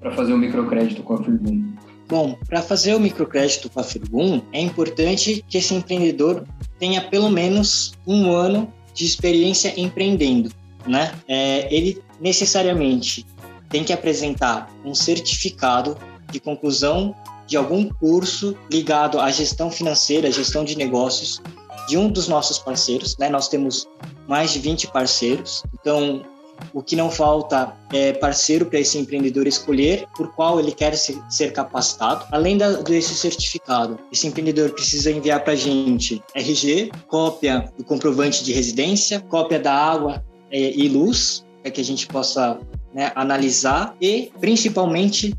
[0.00, 1.74] para fazer o microcrédito com a Firgum.
[2.08, 6.44] Bom, para fazer o microcrédito com a Firgum, é importante que esse empreendedor
[6.78, 10.50] tenha pelo menos um ano de experiência empreendendo,
[10.86, 11.12] né?
[11.28, 13.26] É, ele necessariamente
[13.68, 15.98] tem que apresentar um certificado
[16.32, 17.14] de conclusão
[17.46, 21.42] de algum curso ligado à gestão financeira, gestão de negócios
[21.88, 23.16] de um dos nossos parceiros.
[23.18, 23.28] Né?
[23.28, 23.88] Nós temos
[24.26, 26.24] mais de 20 parceiros, então
[26.72, 31.52] o que não falta é parceiro para esse empreendedor escolher por qual ele quer ser
[31.52, 32.24] capacitado.
[32.30, 38.44] Além da, desse certificado, esse empreendedor precisa enviar para a gente RG, cópia do comprovante
[38.44, 42.58] de residência, cópia da água é, e luz, para que a gente possa
[42.92, 45.34] né, analisar e, principalmente,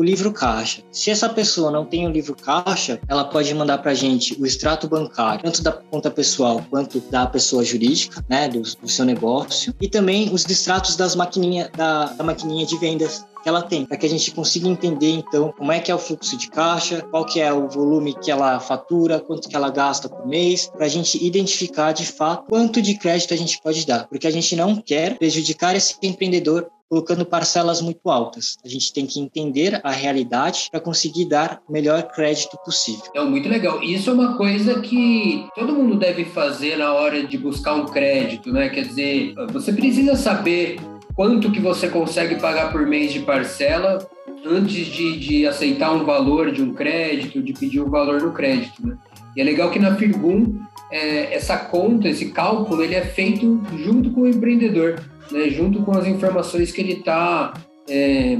[0.00, 0.82] o livro caixa.
[0.90, 4.46] Se essa pessoa não tem o livro caixa, ela pode mandar para a gente o
[4.46, 9.74] extrato bancário, tanto da conta pessoal quanto da pessoa jurídica, né, do, do seu negócio,
[9.78, 13.98] e também os extratos das maquininha, da, da maquininha de vendas que ela tem, para
[13.98, 17.26] que a gente consiga entender então como é que é o fluxo de caixa, qual
[17.26, 20.88] que é o volume que ela fatura, quanto que ela gasta por mês, para a
[20.88, 24.76] gente identificar de fato quanto de crédito a gente pode dar, porque a gente não
[24.76, 28.56] quer prejudicar esse empreendedor colocando parcelas muito altas.
[28.64, 33.04] A gente tem que entender a realidade para conseguir dar o melhor crédito possível.
[33.14, 33.80] É muito legal.
[33.80, 38.52] Isso é uma coisa que todo mundo deve fazer na hora de buscar um crédito,
[38.52, 38.68] né?
[38.68, 40.80] Quer dizer, você precisa saber
[41.14, 44.04] quanto que você consegue pagar por mês de parcela
[44.44, 48.84] antes de, de aceitar um valor de um crédito, de pedir um valor do crédito,
[48.84, 48.96] né?
[49.36, 50.58] E é legal que na Firgum
[50.90, 54.96] é, essa conta, esse cálculo, ele é feito junto com o empreendedor
[55.30, 57.54] né, junto com as informações que ele está
[57.88, 58.36] é,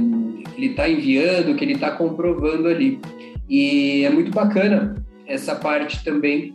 [0.55, 2.99] ele tá enviando, que ele está comprovando ali.
[3.49, 6.53] E é muito bacana essa parte também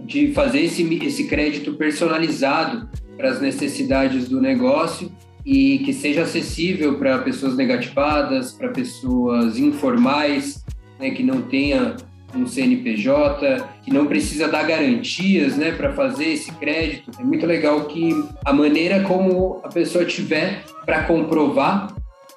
[0.00, 5.10] de fazer esse, esse crédito personalizado para as necessidades do negócio
[5.44, 10.64] e que seja acessível para pessoas negativadas, para pessoas informais,
[10.98, 11.96] né, que não tenha
[12.34, 17.10] um CNPJ, que não precisa dar garantias né, para fazer esse crédito.
[17.18, 18.10] É muito legal que
[18.44, 21.94] a maneira como a pessoa tiver para comprovar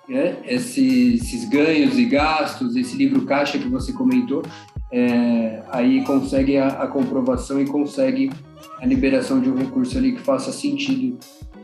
[0.08, 4.44] né, esses, esses, ganhos e gastos, esse livro caixa que você comentou,
[4.92, 8.32] é, aí consegue a, a comprovação e consegue
[8.80, 11.18] a liberação de um recurso ali que faça sentido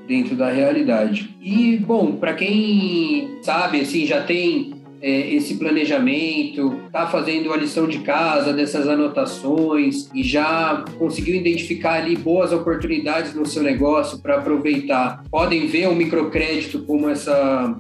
[0.07, 1.35] dentro da realidade.
[1.39, 7.87] E, bom, para quem sabe, assim, já tem é, esse planejamento, está fazendo a lição
[7.87, 14.35] de casa dessas anotações e já conseguiu identificar ali boas oportunidades no seu negócio para
[14.35, 15.23] aproveitar.
[15.31, 17.75] Podem ver o microcrédito como essa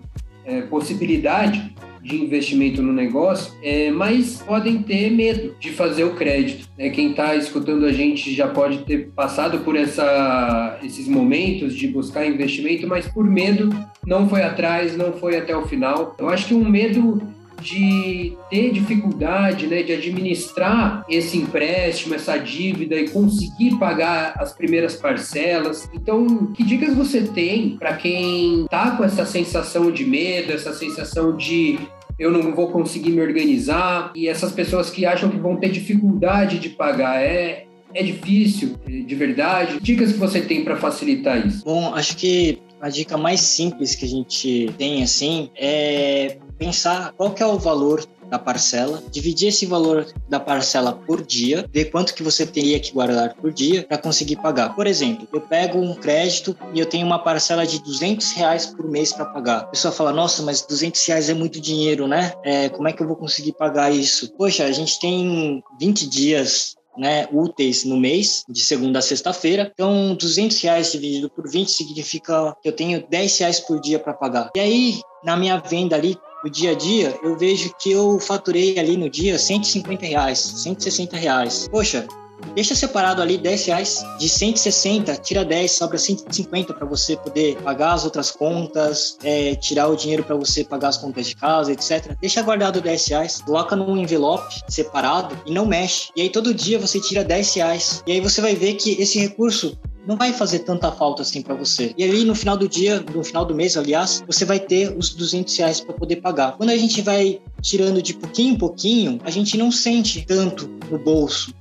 [0.45, 6.67] é, possibilidade de investimento no negócio, é, mas podem ter medo de fazer o crédito.
[6.77, 11.87] É, quem está escutando a gente já pode ter passado por essa, esses momentos de
[11.87, 13.69] buscar investimento, mas por medo
[14.05, 16.15] não foi atrás, não foi até o final.
[16.17, 17.21] Eu acho que um medo
[17.61, 24.95] de ter dificuldade, né, de administrar esse empréstimo, essa dívida e conseguir pagar as primeiras
[24.95, 25.89] parcelas.
[25.93, 31.35] Então, que dicas você tem para quem tá com essa sensação de medo, essa sensação
[31.35, 31.79] de
[32.19, 36.59] eu não vou conseguir me organizar e essas pessoas que acham que vão ter dificuldade
[36.59, 39.77] de pagar é é difícil, de verdade?
[39.81, 41.63] Dicas que você tem para facilitar isso?
[41.65, 47.31] Bom, acho que a dica mais simples que a gente tem assim é pensar qual
[47.31, 52.13] que é o valor da parcela, dividir esse valor da parcela por dia, ver quanto
[52.13, 54.75] que você teria que guardar por dia para conseguir pagar.
[54.75, 58.87] Por exemplo, eu pego um crédito e eu tenho uma parcela de 200 reais por
[58.87, 59.57] mês para pagar.
[59.61, 62.31] A pessoa fala, nossa, mas 200 reais é muito dinheiro, né?
[62.43, 64.31] É, como é que eu vou conseguir pagar isso?
[64.37, 69.71] Poxa, a gente tem 20 dias né, úteis no mês, de segunda a sexta-feira.
[69.73, 74.13] Então, 200 reais dividido por 20 significa que eu tenho 10 reais por dia para
[74.13, 74.51] pagar.
[74.55, 78.77] E aí, na minha venda ali, no dia a dia, eu vejo que eu faturei
[78.79, 81.67] ali no dia 150 reais, 160 reais.
[81.69, 82.07] Poxa,
[82.55, 84.03] Deixa separado ali 10 reais.
[84.19, 89.87] De 160, tira 10, sobra 150 para você poder pagar as outras contas, é, tirar
[89.87, 92.15] o dinheiro para você pagar as contas de casa, etc.
[92.19, 96.09] Deixa guardado 10 reais, coloca num envelope separado e não mexe.
[96.15, 98.03] E aí todo dia você tira 10 reais.
[98.05, 99.77] E aí você vai ver que esse recurso
[100.11, 101.93] não vai fazer tanta falta assim para você.
[101.97, 105.11] E ali no final do dia, no final do mês, aliás, você vai ter os
[105.11, 106.57] 200 reais para poder pagar.
[106.57, 110.99] Quando a gente vai tirando de pouquinho em pouquinho, a gente não sente tanto no
[110.99, 111.53] bolso.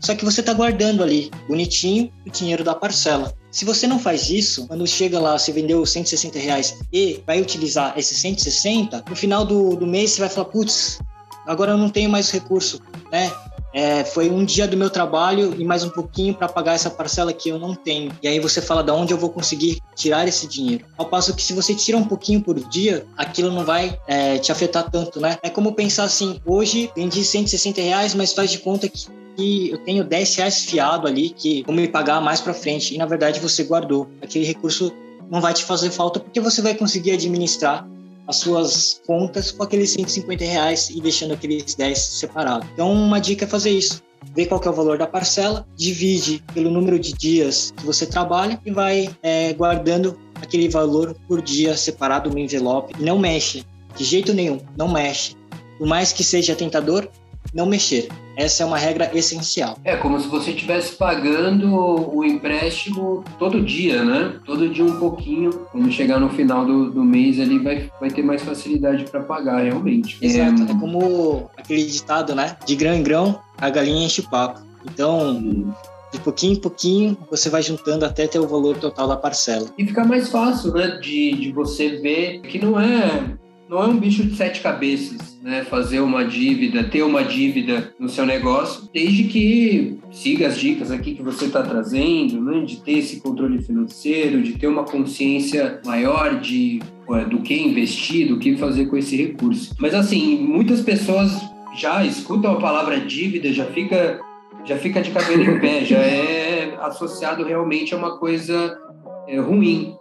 [0.00, 3.32] Só que você está guardando ali, bonitinho, o dinheiro da parcela.
[3.50, 7.94] Se você não faz isso, quando chega lá, você vendeu 160 reais e vai utilizar
[7.96, 10.98] esses 160, no final do, do mês você vai falar, putz,
[11.46, 13.32] agora eu não tenho mais recurso, né?
[13.74, 17.32] É, foi um dia do meu trabalho e mais um pouquinho para pagar essa parcela
[17.32, 18.12] que eu não tenho.
[18.22, 20.84] E aí você fala, da onde eu vou conseguir tirar esse dinheiro?
[20.96, 24.52] Ao passo que se você tira um pouquinho por dia, aquilo não vai é, te
[24.52, 25.38] afetar tanto, né?
[25.42, 29.06] É como pensar assim, hoje vendi 160 reais, mas faz de conta que
[29.36, 32.98] que eu tenho 10 reais fiado ali que vou me pagar mais para frente e
[32.98, 34.08] na verdade você guardou.
[34.22, 34.92] Aquele recurso
[35.28, 37.84] não vai te fazer falta porque você vai conseguir administrar
[38.26, 42.68] as suas contas com aqueles 150 reais e deixando aqueles 10 separados.
[42.72, 44.02] Então, uma dica é fazer isso.
[44.34, 48.60] Ver qual é o valor da parcela, divide pelo número de dias que você trabalha
[48.64, 52.94] e vai é, guardando aquele valor por dia separado no envelope.
[52.98, 53.64] Não mexe,
[53.96, 55.36] de jeito nenhum, não mexe.
[55.78, 57.08] Por mais que seja tentador,
[57.52, 58.08] não mexer.
[58.36, 59.78] Essa é uma regra essencial.
[59.84, 64.36] É como se você estivesse pagando o empréstimo todo dia, né?
[64.44, 65.50] Todo dia um pouquinho.
[65.70, 69.62] Quando chegar no final do, do mês ali, vai, vai ter mais facilidade para pagar,
[69.62, 70.18] realmente.
[70.20, 70.62] Exato.
[70.62, 70.72] É...
[70.72, 72.56] é como aquele ditado, né?
[72.66, 74.60] De grão em grão, a galinha enche o papo.
[74.84, 75.72] Então,
[76.12, 79.68] de pouquinho em pouquinho, você vai juntando até ter o valor total da parcela.
[79.76, 80.98] E fica mais fácil, né?
[81.02, 83.36] De, de você ver que não é
[83.74, 85.64] não é um bicho de sete cabeças, né?
[85.64, 91.16] Fazer uma dívida, ter uma dívida no seu negócio, desde que siga as dicas aqui
[91.16, 92.60] que você está trazendo, né?
[92.60, 96.80] De ter esse controle financeiro, de ter uma consciência maior de
[97.28, 99.74] do que investir, do que fazer com esse recurso.
[99.78, 101.32] Mas assim, muitas pessoas
[101.76, 104.20] já escutam a palavra dívida, já fica
[104.64, 108.78] já fica de cabelo em pé, já é associado realmente a uma coisa
[109.26, 109.96] é, ruim.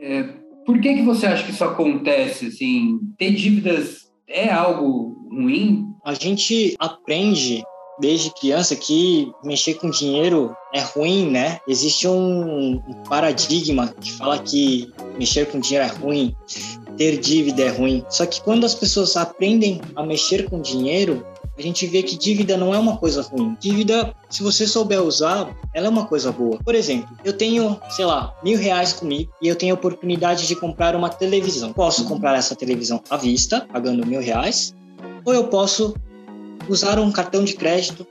[0.00, 2.46] É, por que, que você acha que isso acontece?
[2.46, 5.86] Assim, ter dívidas é algo ruim?
[6.04, 7.62] A gente aprende
[8.00, 11.58] desde criança que mexer com dinheiro é ruim, né?
[11.68, 16.34] Existe um, paradigma que fala que mexer com dinheiro é ruim,
[16.96, 18.04] ter dívida é ruim.
[18.08, 21.24] Só que quando as pessoas aprendem a mexer com dinheiro,
[21.56, 23.56] a gente vê que dívida não é uma coisa ruim.
[23.60, 26.58] Dívida, se você souber usar, ela é uma coisa boa.
[26.64, 30.56] Por exemplo, eu tenho, sei lá, mil reais comigo e eu tenho a oportunidade de
[30.56, 31.72] comprar uma televisão.
[31.72, 34.74] Posso comprar essa televisão à vista, pagando mil reais,
[35.24, 35.94] ou eu posso
[36.68, 38.06] usar um cartão de crédito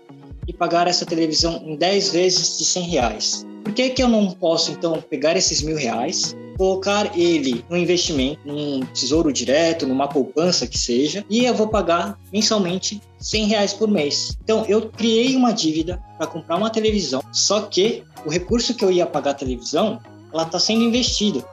[0.48, 3.46] e pagar essa televisão em 10 vezes de 100 reais.
[3.64, 8.40] Por que, que eu não posso, então, pegar esses mil reais colocar ele no investimento,
[8.46, 13.88] num tesouro direto, numa poupança que seja, e eu vou pagar mensalmente 100 reais por
[13.88, 14.38] mês.
[14.44, 18.92] Então, eu criei uma dívida para comprar uma televisão, só que o recurso que eu
[18.92, 20.00] ia pagar a televisão,
[20.34, 21.44] ela está sendo investido.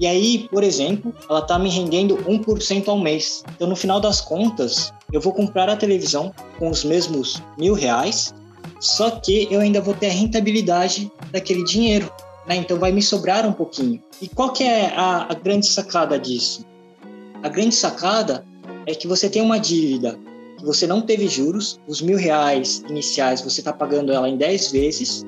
[0.00, 3.44] E aí, por exemplo, ela está me rendendo 1% ao mês.
[3.54, 8.34] Então, no final das contas, eu vou comprar a televisão com os mesmos mil reais,
[8.80, 12.10] só que eu ainda vou ter a rentabilidade daquele dinheiro
[12.46, 12.56] né?
[12.56, 14.02] Então vai me sobrar um pouquinho.
[14.20, 16.64] E qual que é a, a grande sacada disso?
[17.42, 18.44] A grande sacada
[18.86, 20.18] é que você tem uma dívida
[20.58, 24.70] que você não teve juros, os mil reais iniciais você está pagando ela em 10
[24.70, 25.24] vezes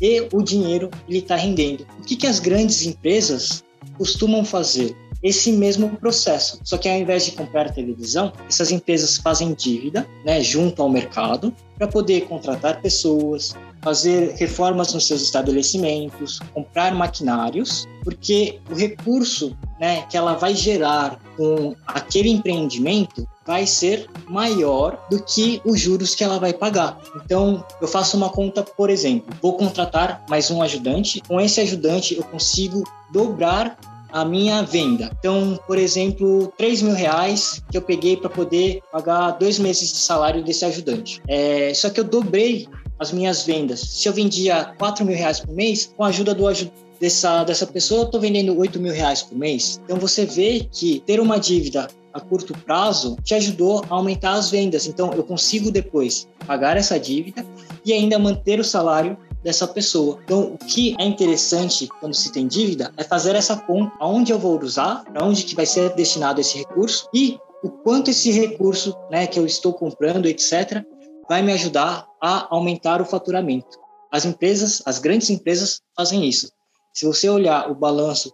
[0.00, 1.86] e o dinheiro ele está rendendo.
[1.98, 3.64] O que, que as grandes empresas
[3.96, 4.94] costumam fazer?
[5.22, 10.42] Esse mesmo processo, só que ao invés de comprar televisão, essas empresas fazem dívida, né,
[10.42, 13.54] junto ao mercado, para poder contratar pessoas,
[13.84, 21.20] fazer reformas nos seus estabelecimentos, comprar maquinários, porque o recurso né, que ela vai gerar
[21.36, 26.98] com aquele empreendimento vai ser maior do que os juros que ela vai pagar.
[27.22, 32.16] Então, eu faço uma conta, por exemplo, vou contratar mais um ajudante, com esse ajudante
[32.16, 32.82] eu consigo
[33.12, 33.76] dobrar
[34.14, 35.10] a minha venda.
[35.18, 39.98] Então, por exemplo, 3 mil reais que eu peguei para poder pagar dois meses de
[39.98, 41.20] salário desse ajudante.
[41.26, 42.68] É, só que eu dobrei
[42.98, 43.80] as minhas vendas.
[43.80, 46.44] Se eu vendia 4 mil reais por mês, com a ajuda do
[47.00, 49.80] dessa, dessa pessoa, eu estou vendendo 8 mil reais por mês.
[49.84, 54.50] Então, você vê que ter uma dívida a curto prazo te ajudou a aumentar as
[54.50, 54.86] vendas.
[54.86, 57.44] Então, eu consigo depois pagar essa dívida
[57.84, 60.20] e ainda manter o salário dessa pessoa.
[60.24, 64.38] Então, o que é interessante quando se tem dívida é fazer essa conta, aonde eu
[64.38, 68.96] vou usar, para onde que vai ser destinado esse recurso e o quanto esse recurso,
[69.10, 70.84] né, que eu estou comprando, etc,
[71.28, 73.78] vai me ajudar a aumentar o faturamento.
[74.10, 76.50] As empresas, as grandes empresas fazem isso.
[76.94, 78.32] Se você olhar o balanço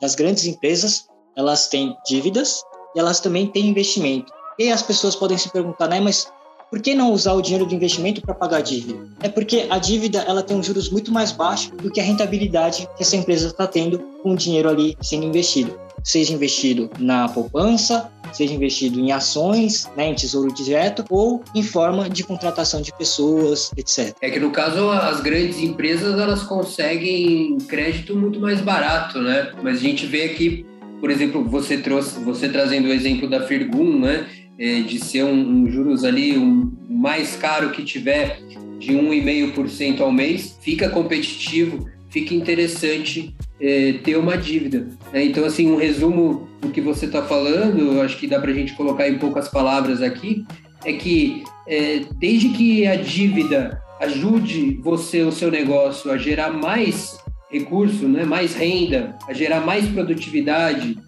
[0.00, 2.62] das grandes empresas, elas têm dívidas
[2.94, 4.32] e elas também têm investimento.
[4.56, 6.30] E as pessoas podem se perguntar, né, mas
[6.70, 9.08] por que não usar o dinheiro do investimento para pagar a dívida?
[9.20, 12.88] É porque a dívida ela tem um juros muito mais baixo do que a rentabilidade
[12.96, 15.76] que essa empresa está tendo com o dinheiro ali sendo investido.
[16.04, 22.08] Seja investido na poupança, seja investido em ações, né, em tesouro direto ou em forma
[22.08, 24.14] de contratação de pessoas, etc.
[24.20, 29.52] É que no caso as grandes empresas elas conseguem crédito muito mais barato, né?
[29.62, 30.66] Mas a gente vê aqui,
[31.00, 34.26] por exemplo, você trouxe, você trazendo o exemplo da Firgun, né?
[34.58, 38.38] é, de ser um, um, juros ali um mais caro que tiver
[38.78, 44.88] de 1,5% ao mês, fica competitivo, fica interessante é, ter uma dívida.
[45.12, 45.24] Né?
[45.24, 48.74] Então, assim, um resumo do que você está falando, acho que dá para a gente
[48.74, 50.44] colocar em poucas palavras aqui,
[50.84, 57.18] é que é, desde que a dívida ajude você, o seu negócio, a gerar mais
[57.50, 60.98] recurso, né, mais renda, a gerar mais produtividade,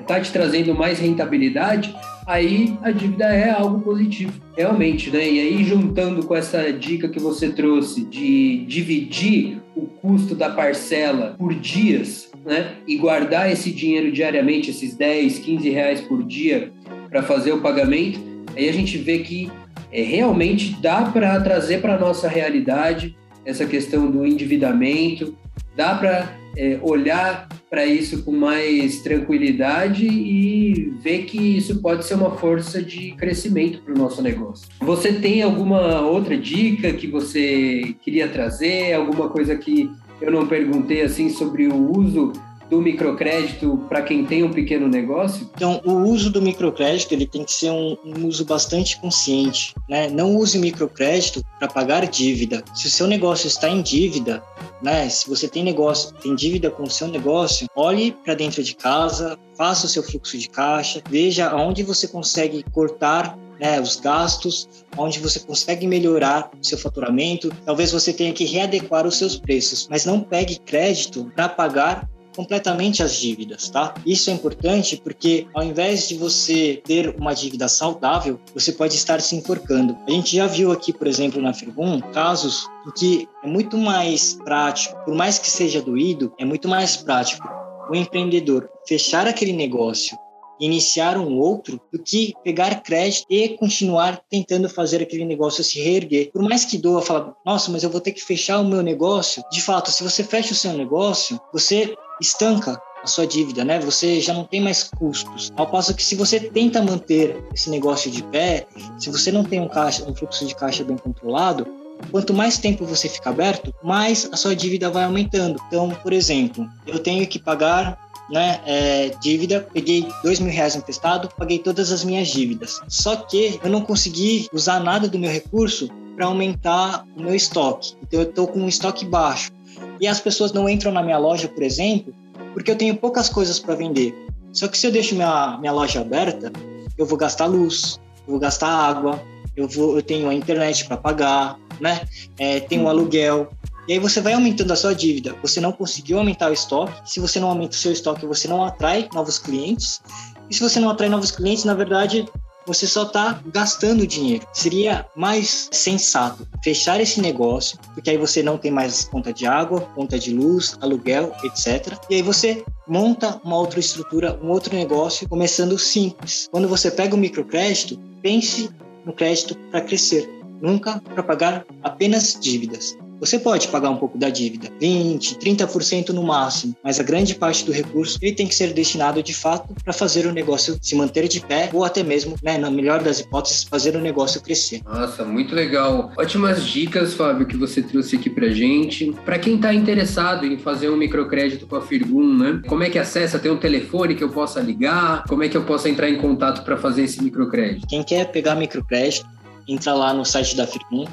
[0.00, 1.94] está é, te trazendo mais rentabilidade,
[2.26, 5.28] aí a dívida é algo positivo, realmente, né?
[5.28, 11.34] E aí, juntando com essa dica que você trouxe de dividir o custo da parcela
[11.36, 12.76] por dias, né?
[12.86, 16.72] E guardar esse dinheiro diariamente, esses 10, 15 reais por dia,
[17.08, 18.20] para fazer o pagamento,
[18.56, 19.50] aí a gente vê que
[19.92, 25.36] é, realmente dá para trazer para a nossa realidade essa questão do endividamento,
[25.76, 32.14] dá para é, olhar para isso com mais tranquilidade e ver que isso pode ser
[32.14, 34.68] uma força de crescimento para o nosso negócio.
[34.80, 38.92] Você tem alguma outra dica que você queria trazer?
[38.92, 39.90] Alguma coisa que
[40.22, 42.32] eu não perguntei assim sobre o uso
[42.72, 45.46] do microcrédito para quem tem um pequeno negócio?
[45.54, 50.08] Então, o uso do microcrédito ele tem que ser um, um uso bastante consciente, né?
[50.08, 52.64] Não use microcrédito para pagar dívida.
[52.74, 54.42] Se o seu negócio está em dívida,
[54.82, 55.06] né?
[55.10, 59.38] Se você tem negócio, tem dívida com o seu negócio, olhe para dentro de casa,
[59.54, 65.20] faça o seu fluxo de caixa, veja aonde você consegue cortar né, os gastos, onde
[65.20, 67.54] você consegue melhorar o seu faturamento.
[67.64, 73.02] Talvez você tenha que readequar os seus preços, mas não pegue crédito para pagar completamente
[73.02, 73.94] as dívidas, tá?
[74.04, 79.20] Isso é importante porque ao invés de você ter uma dívida saudável, você pode estar
[79.20, 79.96] se enforcando.
[80.08, 84.34] A gente já viu aqui, por exemplo, na Firgum, casos em que é muito mais
[84.34, 87.46] prático, por mais que seja doído, é muito mais prático
[87.90, 90.16] o empreendedor fechar aquele negócio
[90.64, 96.30] iniciar um outro do que pegar crédito e continuar tentando fazer aquele negócio se reerguer.
[96.30, 99.42] Por mais que doa, fala, nossa, mas eu vou ter que fechar o meu negócio.
[99.50, 103.80] De fato, se você fecha o seu negócio, você estanca a sua dívida, né?
[103.80, 105.50] Você já não tem mais custos.
[105.56, 108.66] Ao passo que se você tenta manter esse negócio de pé,
[108.98, 111.66] se você não tem um caixa, um fluxo de caixa bem controlado,
[112.12, 115.60] quanto mais tempo você fica aberto, mais a sua dívida vai aumentando.
[115.66, 117.98] Então, por exemplo, eu tenho que pagar
[118.32, 122.80] né, é, dívida, peguei dois mil reais emprestado, paguei todas as minhas dívidas.
[122.88, 127.94] Só que eu não consegui usar nada do meu recurso para aumentar o meu estoque.
[128.02, 129.52] Então eu estou com um estoque baixo
[130.00, 132.14] e as pessoas não entram na minha loja, por exemplo,
[132.54, 134.14] porque eu tenho poucas coisas para vender.
[134.50, 136.50] Só que se eu deixo minha, minha loja aberta,
[136.96, 139.22] eu vou gastar luz, eu vou gastar água,
[139.54, 142.00] eu, vou, eu tenho a internet para pagar, né?
[142.38, 143.50] É, tenho um aluguel.
[143.88, 145.34] E aí você vai aumentando a sua dívida.
[145.42, 146.92] Você não conseguiu aumentar o estoque.
[147.04, 150.00] Se você não aumenta o seu estoque, você não atrai novos clientes.
[150.48, 152.26] E se você não atrai novos clientes, na verdade,
[152.66, 154.46] você só está gastando dinheiro.
[154.52, 159.80] Seria mais sensato fechar esse negócio, porque aí você não tem mais conta de água,
[159.94, 161.98] conta de luz, aluguel, etc.
[162.08, 166.48] E aí você monta uma outra estrutura, um outro negócio, começando simples.
[166.50, 168.70] Quando você pega o microcrédito, pense
[169.04, 170.28] no crédito para crescer,
[170.60, 172.96] nunca para pagar apenas dívidas.
[173.22, 177.64] Você pode pagar um pouco da dívida, 20, 30% no máximo, mas a grande parte
[177.64, 181.28] do recurso ele tem que ser destinado de fato para fazer o negócio se manter
[181.28, 184.80] de pé ou até mesmo, né, na melhor das hipóteses, fazer o negócio crescer.
[184.84, 186.10] Nossa, muito legal.
[186.18, 189.12] Ótimas dicas, Fábio, que você trouxe aqui pra gente.
[189.24, 192.60] Para quem está interessado em fazer um microcrédito com a Firgum, né?
[192.66, 193.38] Como é que acessa?
[193.38, 195.22] Tem um telefone que eu possa ligar?
[195.28, 197.86] Como é que eu posso entrar em contato para fazer esse microcrédito?
[197.86, 199.28] Quem quer pegar microcrédito,
[199.68, 201.04] entra lá no site da Firgum,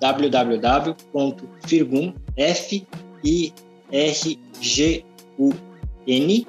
[0.00, 2.86] www.firgun, F
[3.24, 3.52] I
[3.92, 5.04] R G
[5.38, 5.52] U
[6.06, 6.46] N.com.br.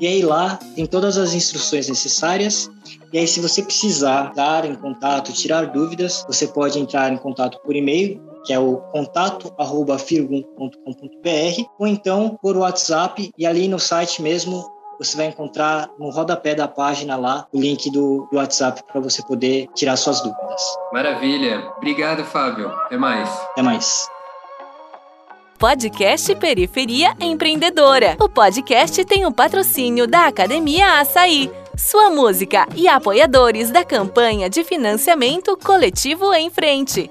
[0.00, 2.70] E aí lá tem todas as instruções necessárias.
[3.12, 7.60] E aí, se você precisar dar em contato, tirar dúvidas, você pode entrar em contato
[7.62, 14.79] por e-mail, que é o contato@firgum.com.br, ou então por WhatsApp e ali no site mesmo
[15.00, 19.22] você vai encontrar no rodapé da página lá o link do, do WhatsApp para você
[19.22, 20.60] poder tirar suas dúvidas.
[20.92, 21.72] Maravilha.
[21.78, 22.68] Obrigado, Fábio.
[22.84, 23.28] Até mais.
[23.52, 24.06] Até mais.
[25.58, 28.16] Podcast Periferia Empreendedora.
[28.20, 34.62] O podcast tem o patrocínio da Academia Açaí, sua música e apoiadores da campanha de
[34.64, 37.10] financiamento coletivo em frente.